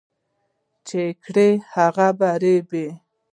چي 0.87 1.01
کرې، 1.23 1.49
هغه 1.73 2.07
به 2.17 2.29
رېبې. 2.41 2.87